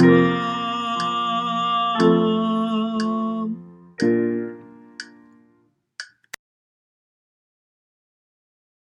good. 0.00 0.23